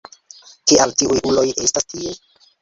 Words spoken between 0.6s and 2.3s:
Kial tiuj uloj estas tie?